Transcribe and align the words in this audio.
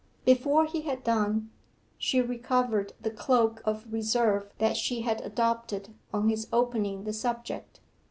Before 0.25 0.65
he 0.65 0.81
had 0.81 1.03
done, 1.03 1.51
she 1.99 2.21
recovered 2.23 2.93
the 2.99 3.11
cloak 3.11 3.61
of 3.65 3.93
reserve 3.93 4.49
that 4.57 4.75
she 4.75 5.01
had 5.01 5.21
adopted 5.21 5.93
on 6.11 6.27
his 6.27 6.47
opening 6.51 7.03
the 7.03 7.13
subject. 7.13 7.81